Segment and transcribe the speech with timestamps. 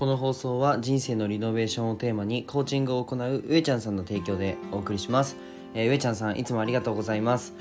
[0.00, 5.36] この放送は人生のリノベーションをテーマにコーチングを行う上ちゃんさんの提供でお送りします、
[5.74, 7.52] えー、上ちゃんさんいつもありがとうございます。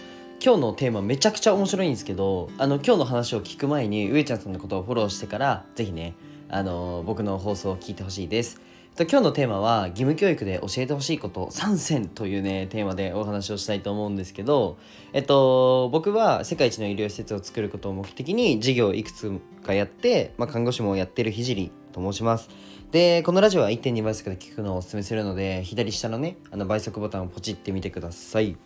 [0.42, 6.16] 今日のテーマめちゃくちゃ面白いんですけどあの今日の話を聞く前に上ちゃんさんのことをフォローしてから是非ね
[6.48, 8.62] あの僕の放送を聞いてほしいです。
[8.96, 14.78] と今日のテーマは義務教育で教えてほしいこと3選というねテーマでお話をしたいと思うんですけど
[15.12, 19.30] えっと僕は世界一の医療施設を作ることを目的に事業をいくつ
[19.62, 22.50] かやって、まあ、看護師もやってる聖と申します。
[22.92, 28.58] でこのラジオは1.2倍速で聞くのをおすすめするので左下のねあの倍速ボタンをポチってみてください。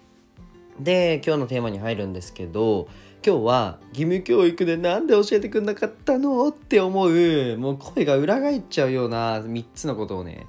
[0.80, 2.88] で今日のテーマに入るんですけど
[3.26, 10.48] 今日は義務教育でなんで教えてくんなかったのって思うもう声が裏返っちゃうような3つのことをね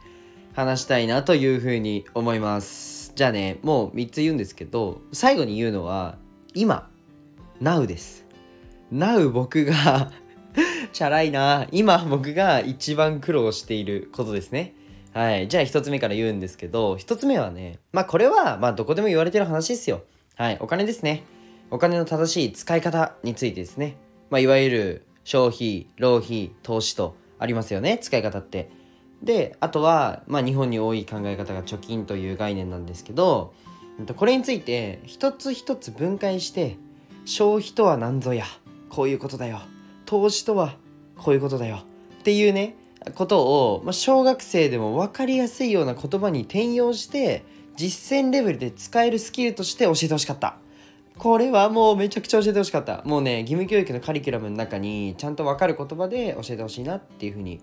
[0.55, 3.13] 話したいなというふうに思います。
[3.15, 6.17] じゃあねもう3つ言うんですけど最後に言うのは
[6.55, 6.89] 今
[7.61, 8.25] Now です。
[8.93, 10.13] Now 僕が
[10.95, 11.67] チャラいな。
[11.73, 14.77] 今僕が一番苦労していることですね。
[15.13, 15.49] はい。
[15.49, 20.05] じゃあ1つ目から言うんですけど1つ目はねまあこれはまあどこでも言われてる話ですよ。
[20.37, 20.59] はい。
[20.61, 21.25] お金ですね。
[21.73, 23.97] お金の正しい使い方についてですね、
[24.31, 27.99] まあ、いわゆる消費浪費投資とありますよね。
[27.99, 28.71] 使い方って。
[29.21, 33.53] であとは、まあ、日本に多い考え方が貯金という概念なんですけど
[34.15, 36.77] これについて一つ一つ分解して
[37.25, 38.45] 消費とは何ぞや。
[38.91, 39.61] こういうことだよ。
[40.07, 40.77] 投資とは
[41.17, 41.85] こういうことだよ。
[42.21, 42.77] っていうね
[43.15, 47.45] ことを、まあ、小学生でも分かりやすいような言葉に転用して
[47.77, 50.57] 実践レベルで使えるスキルとして教えてほしかった。
[51.19, 53.03] これはもうめちゃくちゃ教えてほしかった。
[53.05, 57.61] もうね義務教育のカリキュラムの中にちゃんと分かる言葉で教えてほしいなっていうふうに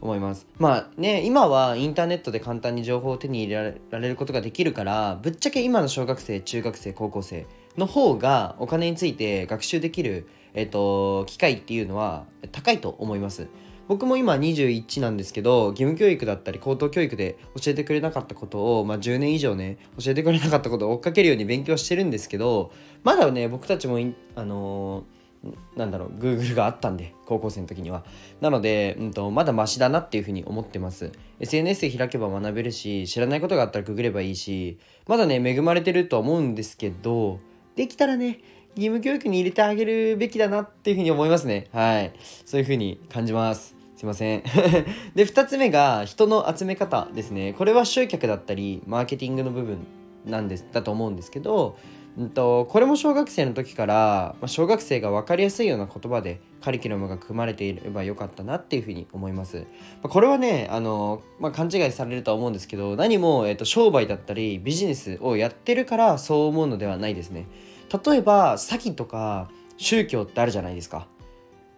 [0.00, 0.46] 思います。
[0.58, 13.48] まあね今はインターネットで簡単に情報を手に入れられることができるからぶっちゃけ今の小学生中学生高校生の方がお金について学習できる、えっと、機会っていうのは高いと思います。
[13.86, 22.72] 僕も今21なんですけど義務教育だったり高等教育で教えてくれなかったことを、まあ、10年以上ね教えてくれなかったことを追っかけるように勉強してるんですけど
[23.02, 23.98] まだね僕たちも
[24.36, 28.04] あのー、なんだろう Google があったんで高校生の時には。
[28.40, 31.12] なので、うんと、まだマシだなっていうふうに思ってます。
[31.40, 37.38] SNS で開けば学べるし知らないことがあったらググればいいしまだね恵まれてるとは思うんですけど
[37.76, 38.40] できたらね
[38.76, 41.68] 義務教育に入れてあげるべきだなっていうふうに思いますね。
[41.72, 42.12] はい。
[42.44, 43.76] そういうふうに感じます。
[43.96, 44.42] すいません。
[45.14, 47.52] で2つ目が人の集め方ですね。
[47.52, 49.78] これは集客だったりマーケティングの部分
[50.26, 51.78] なんですだと思うんですけど、
[52.22, 59.66] んと、これも小学生の時から、ま、小学生が分かりやすいような言葉でカリキュラムが組まれていればよかったなっていうふうに思います。
[60.02, 67.46] ま、これはねあの、まあ、勘違いされるとは思うんですけど何も、えーと商売だったりビジネスをやってるからそう思うのではないですね。
[67.92, 71.08] 例えば詐欺とか宗教ってあるじゃないですか。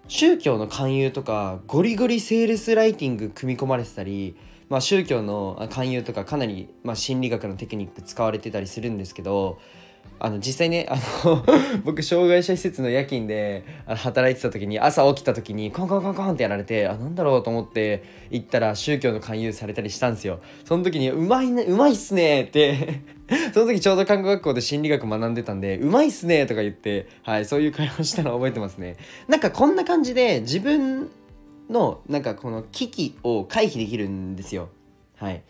[0.08, 4.36] 宗教の勧誘とかゴリゴリセールスライティング組み込まれてたり、
[4.69, 9.58] まあ、宗教の勧誘とかかなり、まあ、心理学のテクニック使われてたりするんですけど
[10.19, 11.44] あの実際ねあの
[11.84, 20.41] 僕障害者施設の夜勤で働いてた時に朝起きた時にコンコンコンコンってやられてあなんだろうと思って行ったら宗教の勧誘されたりしたんですよ。
[20.65, 23.00] その時に「うまいねうまいっすね」って
[23.53, 28.97] その時ちょうど看護学校で心理学学んでたんで「うまいっすね」とか言ってはいそういう会話したの覚えてますね。
[29.28, 31.10] なんかこんな感じで自分
[31.69, 34.71] のなんかこの危機を回避できるんですよ。
[35.16, 35.43] はい。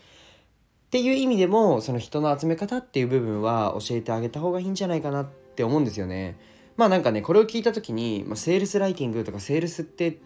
[0.87, 6.37] っていう意味でもその人の集め方っていう部分は教えてあげた方がいいんじゃないかなって思うんですよね。
[6.77, 10.17] まあなんかねこれを聞いた時に、まあ、セールスライティングとかセールスってっ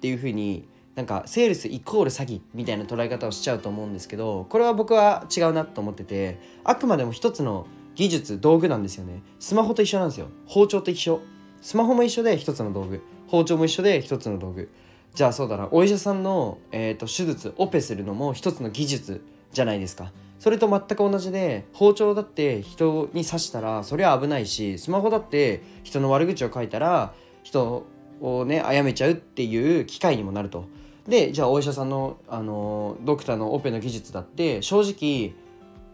[0.00, 9.22] ていう風になんかセールスイコール詐欺みたいな捉え方をしちゃうと思うんですけどこれは僕は違うなと思っててあくまでも一つの技術道具なんですよね。
[9.38, 10.28] スマホと一緒なんですよ。
[10.46, 11.20] 包丁と一緒。
[11.60, 13.02] スマホも一緒で一つの道具。
[13.26, 14.70] 包丁も一緒で一つの道具。
[15.14, 15.68] じゃあそうだな。
[15.72, 19.20] お医者さんの、えーと手術オペするのも一つの技術。
[19.52, 20.12] じゃないですか。
[20.38, 27.12] それと全く同じで包丁だって人に刺したらそれは危ないしスマホだって人の悪口を書いたら
[27.42, 27.86] 人
[28.20, 30.66] をね殺めちゃうっていう機会にもなると。
[31.08, 35.34] でじゃあお医者さんの、あのドクターのオペの技術だって正直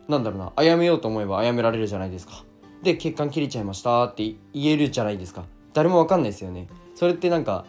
[0.09, 2.45] なんだろうな殺めようと思えば殺められるじゃないですか。
[2.83, 5.45] で血管切れちゃいましたって言えるじゃないですか。
[5.73, 6.69] 誰もわかんないですよね。
[6.95, 7.65] それってなんか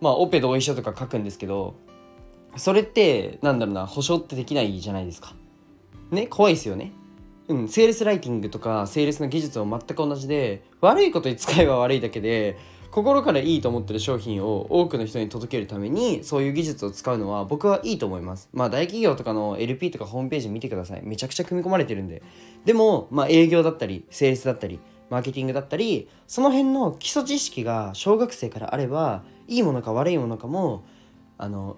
[0.00, 1.74] まあオペ同意書とか書くんですけど
[2.56, 5.34] それってなんだろうな保証ってできないじゃないですか。
[6.10, 6.92] ね怖いですよね。
[7.48, 12.58] うんセールスライティングとかセールスの技術も全く同じで悪いことに使えば悪いだけで
[12.90, 18.48] 心からいいと思ってる商品を多くの人に届けるためにそういう技術を使うのは僕はいいと思います。
[18.52, 21.02] まあ大企業とかの LP とかホームページ見てください。
[21.04, 22.22] めちゃくちゃ組み込まれてるんで。
[22.64, 24.80] でもまあ営業だったりセールスだったり
[25.10, 30.84] マーケティングだったりその辺の基礎知識が小学生からあればいいものか悪いものかも
[31.38, 31.76] あの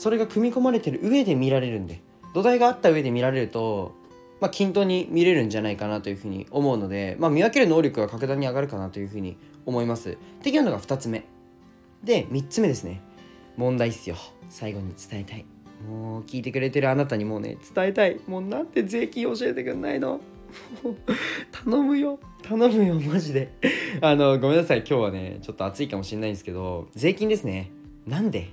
[0.00, 2.00] それが組み込まれてる上で見られるんで
[2.34, 4.00] 土台があった上で見られると
[4.40, 9.36] まあ、均等に見れるんじゃないかなというふうに思うので、まあ、見分ける能力が格段に上がるかなというふうに
[9.66, 10.12] 思います。
[10.12, 11.26] っていうのが2つ目。
[12.02, 13.02] で、3つ目ですね。
[13.58, 14.16] 問題っすよ。
[14.48, 15.44] 最後に伝えたい。
[15.86, 18.18] もう聞いてくれてるあなたにもうね、伝えたい。
[18.26, 20.20] もうなんて税金教えてくんないの
[21.52, 22.18] 頼むよ。
[22.42, 23.52] 頼むよ、マジで。
[24.00, 24.78] あの、ごめんなさい。
[24.78, 27.70] 今日はね、ちょっと暑いかもしれないんですけど、税金ですね。
[28.06, 28.48] なんで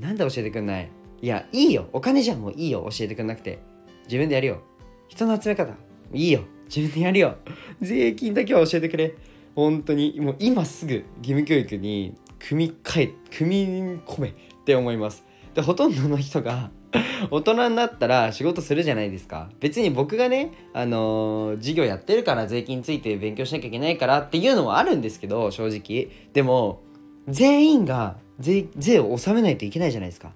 [0.00, 0.90] なんで教えてくんない？
[1.22, 1.88] いや、いいよ。
[1.92, 2.40] お金じゃん。
[2.40, 2.88] もういいよ。
[2.90, 3.58] 教えてくんなくて。
[4.04, 4.62] 自分でやるよ。
[5.08, 5.74] 人の集め方。
[6.12, 6.40] いいよ。
[6.74, 7.36] 自分でやるよ。
[7.80, 9.14] 税金だけは教えてくれ。
[9.54, 14.32] 本当に、もう今すぐ義務教育に組み替え、組み込めっ
[14.64, 15.24] て思います。
[15.54, 16.70] で、ほとんどの人が
[17.30, 19.50] 大人になったら仕事するじゃないですか。
[19.60, 26.08] 別に僕がね、あのー、授業やってるから税金について勉強しなきゃいけないからっていうのもあるんですけど、正直。
[26.32, 26.80] でも、
[27.28, 30.32] 全員が税税を納めないといけないじゃないですか。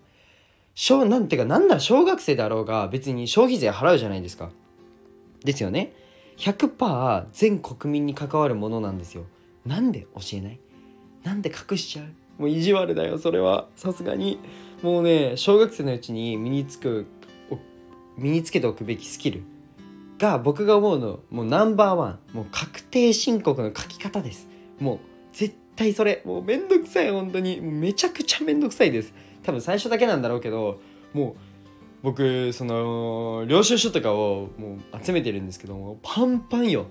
[0.76, 4.50] 小なんていうか、なんなら小学生であろうが別に消費税払うじゃないですか。
[5.44, 5.92] ですよね。
[6.36, 9.24] 100%全国民に関わるものなんですよ。
[9.64, 10.58] なんで教えない？
[11.22, 12.06] なんで隠しちゃう？
[12.38, 13.68] もう意地悪だよそれは。
[13.76, 14.40] さすがに。
[14.82, 17.06] もうね小学生のうちに身につく
[18.18, 19.42] 身につけておくべきスキル。
[20.18, 22.18] が僕が思うのもうナンバーワン。
[22.32, 24.48] もう確定申告の書き方です。
[24.80, 24.98] もう
[25.32, 26.22] 絶対それ。
[26.24, 27.60] もうめんどくさい本当に。
[27.60, 29.12] もうめちゃくちゃめんどくさいです。
[29.42, 30.80] 多分最初だけなんだろうけど
[31.12, 31.34] もう
[32.02, 36.86] 僕その領収書とかをもう集めてるんですけどもパンパンよ。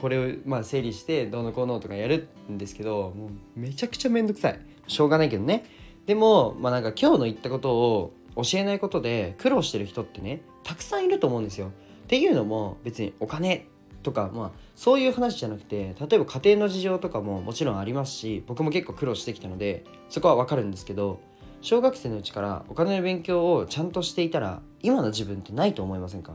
[0.00, 4.60] これをまあ整理してどうのこうのとかやるんですけどもうめちゃくちゃめんどくさい。
[4.86, 5.64] しょうがないけどね。
[6.06, 11.68] でもまあなんか今日の言ったことを教えないことで苦労してる人ってねたくさんいると思うんですよ。
[12.04, 13.66] っていうのも別にお金
[14.02, 21.20] とかまあそういう話じゃなくて例えば家庭の事情とかももちろんありますし僕も結構苦労してきたのでそこはわかるんですけど
[21.60, 26.32] 小学生のうちからお金の勉強をちゃんとしていたら今の自分ってないと思いませんか？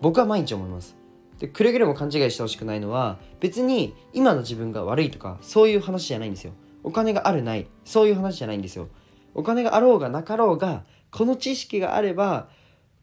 [0.00, 0.96] 僕は毎日思います。
[1.38, 6.52] でくれぐれも勘違いしてほしくないのは別に今の自分が悪いとかそういう話じゃないんですよ。
[6.82, 8.88] お金があるないそういう話じゃないんですよ。
[9.34, 12.48] お金があろうがなかろうがこの知識があれば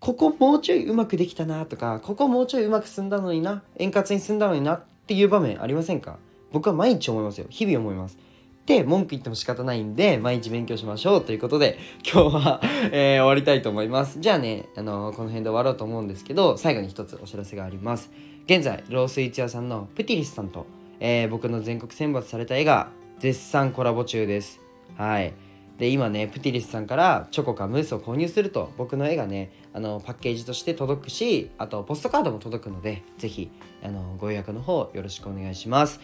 [0.03, 6.17] ここもうちょいうまくできたなとかここもうちょいうまく進んだのにな円滑に進んだのになっていう場面ありませんか？
[6.51, 12.61] 僕は毎日思いますよ日々思いますって文句言っても仕方ないんで、毎日勉強しましょうということで、今日は
[12.91, 14.19] えー、終わりたいと思います。
[14.19, 18.09] じゃあね、あのー、この辺で終わろうと思うんですけど、最後に一つお知らせがあります。
[18.45, 20.65] 現在、ロースイーツ屋さんのプティリスさんと、
[21.01, 22.89] えー、僕の全国選抜された絵が
[23.19, 24.61] 絶賛コラボ中です。
[24.97, 25.33] はい。
[25.77, 33.49] で今ねプティリスさんからチョコかムースを購入すると僕の絵がねあのパッケージとして届くしあとポストカードも届くので是非
[33.83, 35.99] あのご予約の方よろしくお願いします。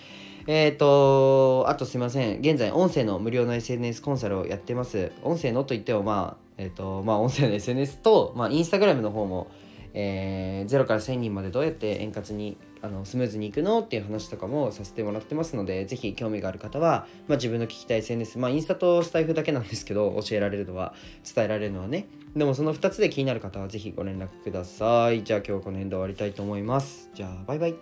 [0.48, 2.39] えっ、ー、とあとすいません。
[2.39, 5.12] 現在音声の無料の SNS コンサルをやってます。
[5.24, 9.51] 音声のといってもまあえっ、ー、とまあ音声の SNS と、まあ、インスタグラムの方も
[9.94, 20.94] えー、0から1000人までどうやって円滑にあのスムーズにいくのっていう話とかもさせてもらってますので、ぜひ興味がある方は、まあ、自分の聞きたい SNS、まあ、インスタとスタイフだけなんですけど、教えられるのは、
[21.24, 22.08] 伝えられるのはね。
[22.36, 25.24] でもその2つで気になる方はぜひご連絡ください。
[25.24, 27.10] じゃあ今日はこの辺で終わりたいと思います。
[27.14, 27.76] じゃあバイバイ。